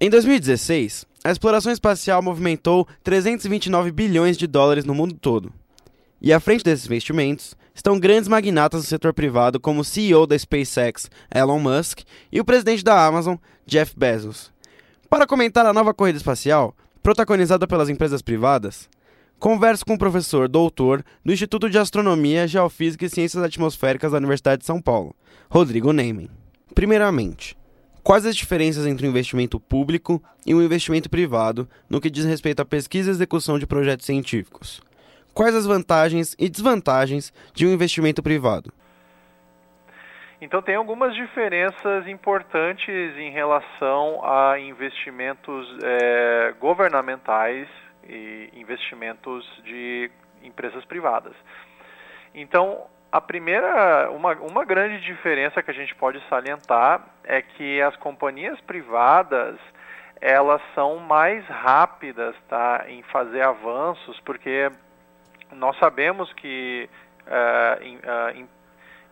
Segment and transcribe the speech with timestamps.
[0.00, 5.52] Em 2016, a exploração espacial movimentou 329 bilhões de dólares no mundo todo.
[6.22, 10.38] E à frente desses investimentos estão grandes magnatas do setor privado, como o CEO da
[10.38, 13.34] SpaceX, Elon Musk, e o presidente da Amazon,
[13.66, 14.52] Jeff Bezos.
[15.10, 18.88] Para comentar a nova corrida espacial, protagonizada pelas empresas privadas,
[19.40, 24.60] converso com o professor doutor do Instituto de Astronomia, Geofísica e Ciências Atmosféricas da Universidade
[24.60, 25.12] de São Paulo,
[25.50, 26.30] Rodrigo Neyman.
[26.72, 27.57] Primeiramente,
[28.08, 32.62] quais as diferenças entre o investimento público e o investimento privado no que diz respeito
[32.62, 34.80] à pesquisa e execução de projetos científicos?
[35.34, 38.72] Quais as vantagens e desvantagens de um investimento privado?
[40.40, 47.68] Então, tem algumas diferenças importantes em relação a investimentos é, governamentais
[48.08, 50.10] e investimentos de
[50.42, 51.34] empresas privadas.
[52.34, 57.96] Então, a primeira, uma, uma grande diferença que a gente pode salientar é que as
[57.96, 59.58] companhias privadas
[60.20, 64.70] elas são mais rápidas tá, em fazer avanços, porque
[65.52, 66.88] nós sabemos que
[67.26, 68.48] uh, em, uh, em,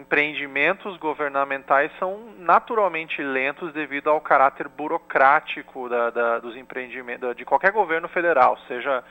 [0.00, 7.72] empreendimentos governamentais são naturalmente lentos devido ao caráter burocrático da, da, dos empreendimentos de qualquer
[7.72, 9.02] governo federal, seja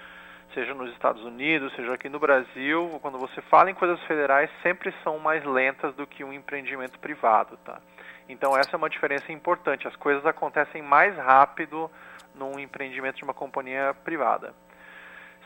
[0.54, 4.94] seja nos Estados Unidos, seja aqui no Brasil, quando você fala em coisas federais, sempre
[5.04, 7.80] são mais lentas do que um empreendimento privado, tá?
[8.30, 9.88] Então essa é uma diferença importante.
[9.88, 11.90] As coisas acontecem mais rápido
[12.36, 14.54] num empreendimento de uma companhia privada.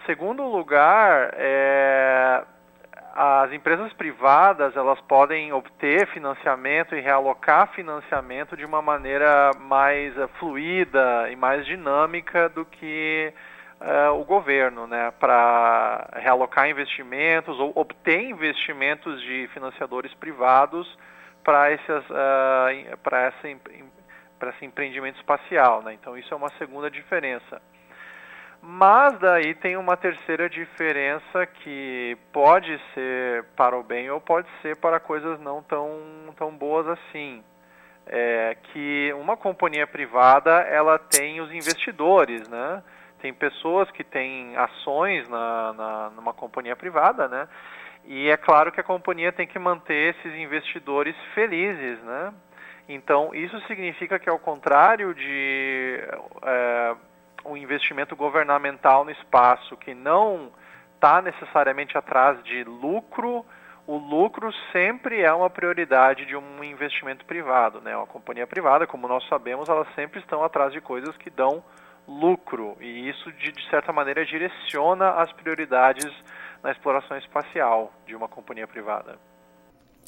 [0.06, 2.44] Segundo lugar, é,
[3.14, 10.30] as empresas privadas elas podem obter financiamento e realocar financiamento de uma maneira mais uh,
[10.40, 13.34] fluida e mais dinâmica do que
[13.82, 20.88] uh, o governo, né, para realocar investimentos ou obter investimentos de financiadores privados
[21.44, 23.58] para uh, para esse,
[24.50, 25.94] esse empreendimento espacial, né?
[25.94, 27.62] Então isso é uma segunda diferença.
[28.64, 34.76] Mas daí tem uma terceira diferença que pode ser para o bem ou pode ser
[34.76, 36.00] para coisas não tão,
[36.38, 37.44] tão boas assim.
[38.06, 42.84] É que uma companhia privada ela tem os investidores, né?
[43.22, 47.48] Tem pessoas que têm ações na, na, numa companhia privada, né?
[48.06, 52.34] E é claro que a companhia tem que manter esses investidores felizes, né?
[52.90, 56.00] Então, isso significa que, ao contrário de
[56.44, 56.96] é,
[57.46, 60.52] o investimento governamental no espaço que não
[60.96, 63.46] está necessariamente atrás de lucro,
[63.88, 67.82] o lucro sempre é uma prioridade de um investimento privado.
[67.82, 67.96] Né?
[67.96, 71.64] Uma companhia privada, como nós sabemos, elas sempre estão atrás de coisas que dão
[72.08, 76.12] lucro e isso, de, de certa maneira, direciona as prioridades
[76.64, 79.18] na exploração espacial de uma companhia privada.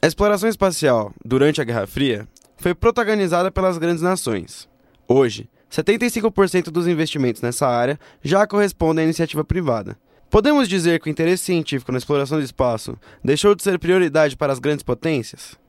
[0.01, 2.27] A exploração espacial, durante a Guerra Fria,
[2.57, 4.69] foi protagonizada pelas grandes nações.
[5.07, 9.97] Hoje, 75% dos investimentos nessa área já correspondem à iniciativa privada.
[10.29, 14.51] Podemos dizer que o interesse científico na exploração do espaço deixou de ser prioridade para
[14.51, 15.59] as grandes potências?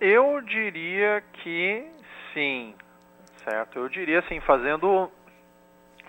[0.00, 1.84] Eu diria que
[2.34, 2.74] sim,
[3.44, 3.78] certo?
[3.78, 5.10] Eu diria assim, fazendo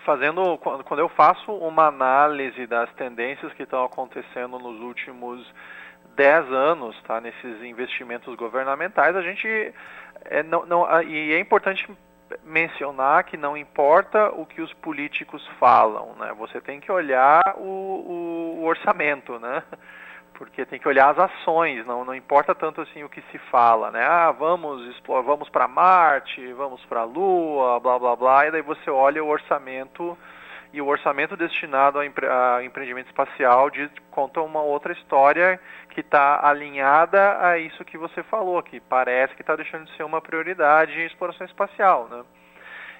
[0.04, 5.46] fazendo quando eu faço uma análise das tendências que estão acontecendo nos últimos
[6.16, 9.46] 10 anos, tá, nesses investimentos governamentais, a gente
[10.24, 11.88] é, não, não, e é importante
[12.44, 16.32] mencionar que não importa o que os políticos falam, né?
[16.38, 19.62] Você tem que olhar o, o, o orçamento, né?
[20.42, 23.92] Porque tem que olhar as ações, não, não importa tanto assim o que se fala,
[23.92, 24.04] né?
[24.04, 28.60] Ah, vamos explorar, vamos para Marte, vamos para a Lua, blá blá blá, e daí
[28.60, 30.18] você olha o orçamento
[30.72, 33.70] e o orçamento destinado a, empre a empreendimento espacial
[34.10, 35.60] conta uma outra história
[35.90, 40.02] que está alinhada a isso que você falou, que parece que está deixando de ser
[40.02, 42.24] uma prioridade em exploração espacial, né?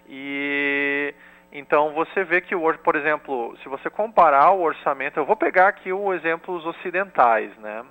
[0.08, 1.12] E
[1.52, 5.68] então você vê que, o, por exemplo, se você comparar o orçamento, eu vou pegar
[5.68, 7.84] aqui os exemplos ocidentais, né?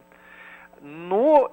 [0.81, 1.49] No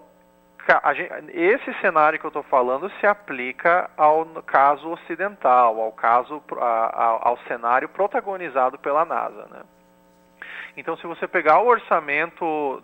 [1.33, 7.89] esse cenário que eu estou falando se aplica ao caso ocidental, ao caso ao cenário
[7.89, 9.63] protagonizado pela NASA, né?
[10.77, 12.83] Então, se você pegar o orçamento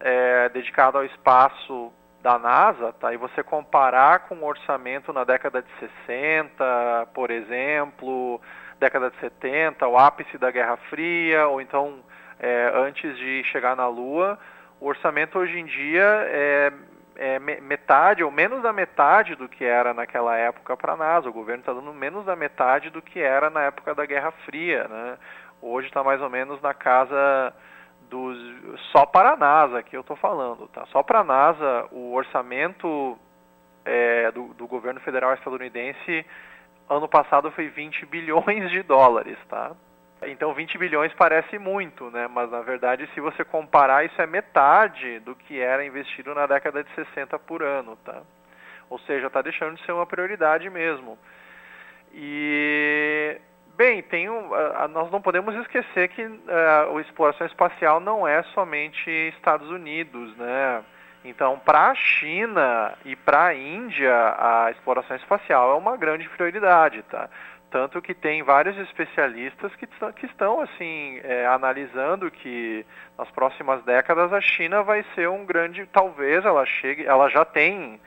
[0.00, 1.92] é, dedicado ao espaço
[2.24, 3.12] da NASA, tá?
[3.12, 5.68] E você comparar com o orçamento na década de
[6.06, 8.40] 60, por exemplo,
[8.80, 12.02] década de 70, o ápice da Guerra Fria, ou então
[12.40, 14.38] é, antes de chegar na Lua,
[14.80, 16.72] o orçamento hoje em dia é,
[17.16, 21.28] é metade ou menos da metade do que era naquela época para a NASA.
[21.28, 24.88] O governo está dando menos da metade do que era na época da Guerra Fria,
[24.88, 25.18] né?
[25.60, 27.52] Hoje está mais ou menos na casa
[28.14, 28.38] dos
[28.92, 30.86] só para a NASA que eu estou falando, tá?
[30.86, 33.18] Só para a NASA o orçamento
[33.84, 36.24] é, do, do, governo federal estadunidense
[36.88, 39.72] ano passado foi 20 bilhões de dólares, tá?
[40.22, 42.28] Então 20 bilhões parece muito, né?
[42.28, 46.84] Mas na verdade, se você comparar, isso é metade do que era investido na década
[46.84, 48.22] de 60 por ano, tá?
[48.88, 51.18] Ou seja, está deixando de ser uma prioridade mesmo.
[52.12, 53.40] E
[53.76, 54.50] bem, tem um,
[54.90, 60.82] nós não podemos esquecer que uh, a exploração espacial não é somente Estados Unidos, né?
[61.24, 67.02] Então, para a China e para a Índia, a exploração espacial é uma grande prioridade,
[67.04, 67.30] tá?
[67.70, 72.86] Tanto que tem vários especialistas que, que estão assim é, analisando que
[73.18, 78.00] nas próximas décadas a China vai ser um grande, talvez ela chegue, ela já tem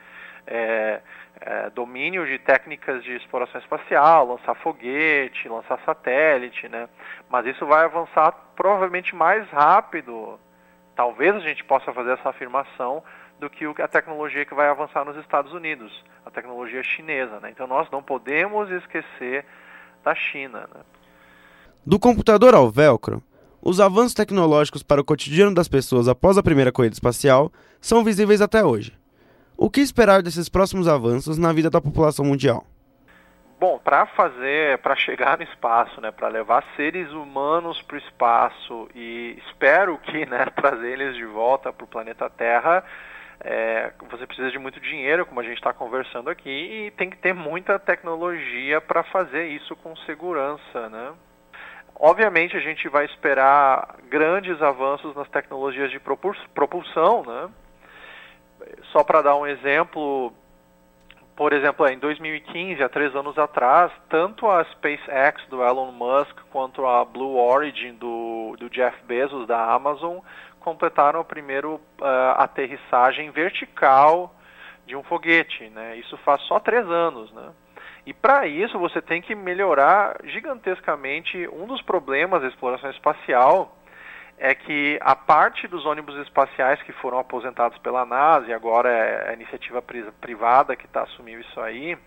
[0.48, 1.00] é,
[1.40, 6.88] é, domínio de técnicas de exploração espacial, lançar foguete, lançar satélite, né?
[7.28, 10.40] Mas isso vai avançar provavelmente mais rápido.
[10.96, 13.04] Talvez a gente possa fazer essa afirmação
[13.38, 15.92] do que a tecnologia que vai avançar nos Estados Unidos,
[16.26, 17.38] a tecnologia chinesa.
[17.40, 17.50] Né?
[17.50, 19.44] Então nós não podemos esquecer
[20.02, 20.68] da China.
[20.74, 20.80] Né?
[21.86, 23.22] Do computador ao velcro,
[23.62, 28.40] os avanços tecnológicos para o cotidiano das pessoas após a primeira corrida espacial são visíveis
[28.40, 28.97] até hoje.
[29.60, 32.64] O que esperar desses próximos avanços na vida da população mundial?
[33.58, 38.88] Bom, para fazer, para chegar no espaço, né, para levar seres humanos para o espaço
[38.94, 42.84] e espero que, né, trazer eles de volta para o planeta Terra,
[43.40, 47.16] é, você precisa de muito dinheiro, como a gente está conversando aqui, e tem que
[47.16, 51.14] ter muita tecnologia para fazer isso com segurança, né?
[51.96, 57.48] Obviamente a gente vai esperar grandes avanços nas tecnologias de propulsão, né?
[58.92, 60.32] Só para dar um exemplo,
[61.36, 66.86] por exemplo, em 2015, há três anos atrás, tanto a SpaceX do Elon Musk quanto
[66.86, 70.18] a Blue Origin do, do Jeff Bezos da Amazon
[70.60, 71.80] completaram a primeira uh,
[72.36, 74.34] aterrissagem vertical
[74.86, 75.68] de um foguete.
[75.70, 75.96] Né?
[75.96, 77.32] Isso faz só três anos.
[77.32, 77.50] Né?
[78.04, 81.48] E para isso você tem que melhorar gigantescamente.
[81.48, 83.77] Um dos problemas da exploração espacial
[84.38, 89.30] é que a parte dos ônibus espaciais que foram aposentados pela NASA, e agora é
[89.30, 89.82] a iniciativa
[90.20, 91.98] privada que está assumindo isso aí,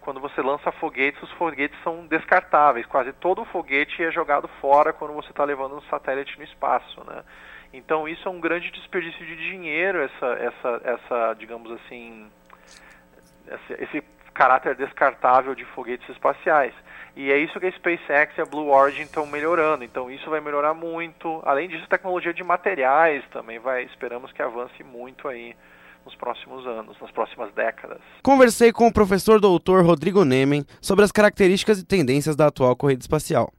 [0.00, 2.86] quando você lança foguetes, os foguetes são descartáveis.
[2.86, 7.24] Quase todo foguete é jogado fora quando você está levando um satélite no espaço, né?
[7.72, 12.30] Então isso é um grande desperdício de dinheiro, essa, essa, essa digamos assim,
[13.48, 16.72] esse, esse caráter descartável de foguetes espaciais.
[17.16, 19.82] E é isso que a SpaceX e a Blue Origin estão melhorando.
[19.82, 21.40] Então isso vai melhorar muito.
[21.44, 25.56] Além disso, tecnologia de materiais também vai, esperamos que avance muito aí
[26.04, 27.98] nos próximos anos, nas próximas décadas.
[28.22, 33.00] Conversei com o professor doutor Rodrigo Nemen sobre as características e tendências da atual corrida
[33.00, 33.50] espacial.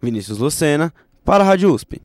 [0.00, 1.98] Vinícius Lucena, para a Rádio USP.